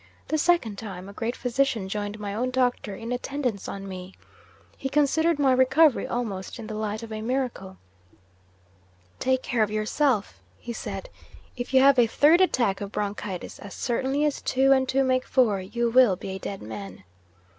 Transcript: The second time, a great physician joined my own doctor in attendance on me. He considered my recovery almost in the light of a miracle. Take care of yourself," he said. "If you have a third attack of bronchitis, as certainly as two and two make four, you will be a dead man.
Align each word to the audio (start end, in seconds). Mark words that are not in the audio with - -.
The 0.29 0.39
second 0.39 0.79
time, 0.79 1.07
a 1.07 1.13
great 1.13 1.35
physician 1.35 1.87
joined 1.87 2.19
my 2.19 2.33
own 2.33 2.49
doctor 2.49 2.95
in 2.95 3.11
attendance 3.11 3.67
on 3.67 3.87
me. 3.87 4.15
He 4.75 4.89
considered 4.89 5.37
my 5.37 5.51
recovery 5.51 6.07
almost 6.07 6.57
in 6.57 6.65
the 6.65 6.73
light 6.73 7.03
of 7.03 7.11
a 7.11 7.21
miracle. 7.21 7.77
Take 9.19 9.43
care 9.43 9.61
of 9.61 9.69
yourself," 9.69 10.41
he 10.57 10.73
said. 10.73 11.11
"If 11.55 11.71
you 11.71 11.81
have 11.81 11.99
a 11.99 12.07
third 12.07 12.41
attack 12.41 12.81
of 12.81 12.91
bronchitis, 12.91 13.59
as 13.59 13.75
certainly 13.75 14.25
as 14.25 14.41
two 14.41 14.71
and 14.71 14.89
two 14.89 15.03
make 15.03 15.23
four, 15.27 15.59
you 15.61 15.91
will 15.91 16.15
be 16.15 16.29
a 16.31 16.39
dead 16.39 16.63
man. 16.63 17.03